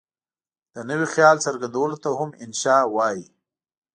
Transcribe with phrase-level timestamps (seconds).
[0.73, 3.25] د نوي خیال څرګندولو ته هم انشأ وايي.